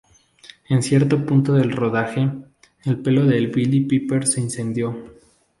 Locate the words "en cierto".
0.67-1.23